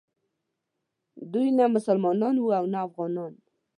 [1.31, 3.33] دوی نه مسلمانان وو او نه افغانان.